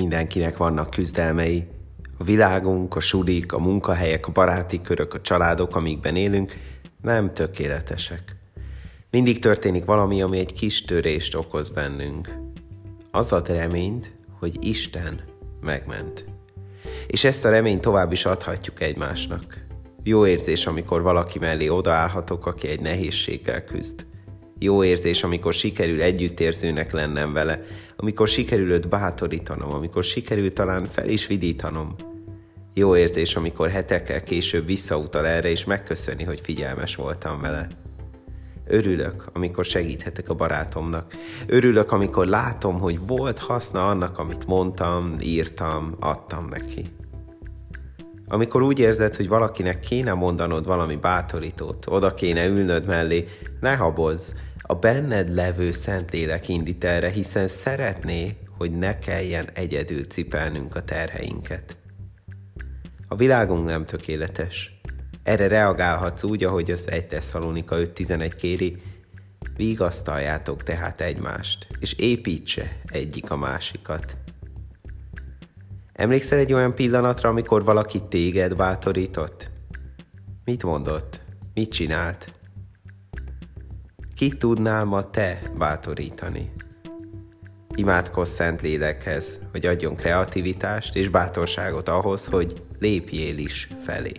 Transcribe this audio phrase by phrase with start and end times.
[0.00, 1.66] Mindenkinek vannak küzdelmei.
[2.18, 6.52] A világunk, a sulik, a munkahelyek, a baráti körök, a családok, amikben élünk,
[7.02, 8.36] nem tökéletesek.
[9.10, 12.28] Mindig történik valami, ami egy kis törést okoz bennünk.
[13.10, 15.20] Az ad reményt, hogy Isten
[15.62, 16.24] megment.
[17.06, 19.64] És ezt a reményt tovább is adhatjuk egymásnak.
[20.02, 24.04] Jó érzés, amikor valaki mellé odaállhatok, aki egy nehézséggel küzd.
[24.62, 27.62] Jó érzés, amikor sikerül együttérzőnek lennem vele,
[27.96, 31.94] amikor sikerül őt bátorítanom, amikor sikerül talán fel is vidítanom.
[32.74, 37.68] Jó érzés, amikor hetekkel később visszautal erre, és megköszöni, hogy figyelmes voltam vele.
[38.66, 41.14] Örülök, amikor segíthetek a barátomnak.
[41.46, 46.90] Örülök, amikor látom, hogy volt haszna annak, amit mondtam, írtam, adtam neki.
[48.28, 53.24] Amikor úgy érzed, hogy valakinek kéne mondanod valami bátorítót, oda kéne ülnöd mellé,
[53.60, 54.32] ne habozz,
[54.70, 61.76] a benned levő Szentlélek indít erre, hiszen szeretné, hogy ne kelljen egyedül cipelnünk a terheinket.
[63.08, 64.80] A világunk nem tökéletes.
[65.22, 68.76] Erre reagálhatsz úgy, ahogy az 1 Tesszalonika 5.11 kéri,
[69.56, 74.16] vigasztaljátok tehát egymást, és építse egyik a másikat.
[75.92, 79.50] Emlékszel egy olyan pillanatra, amikor valaki téged bátorított?
[80.44, 81.20] Mit mondott?
[81.54, 82.39] Mit csinált?
[84.20, 86.52] Ki tudnál ma te bátorítani?
[87.74, 94.12] Imádkozz szent lélekhez, hogy adjon kreativitást és bátorságot ahhoz, hogy lépjél is felé.